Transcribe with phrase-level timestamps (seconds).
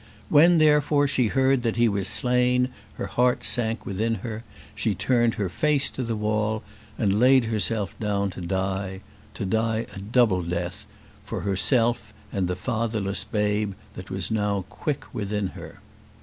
[0.29, 4.43] When, therefore, she heard that he was slain, her heart sank within her;
[4.73, 6.63] she turned her face to the wall,
[6.97, 9.01] and laid herself down to die:
[9.35, 10.87] to die a double death,
[11.23, 15.81] for herself and the fatherless babe that was now quick within her.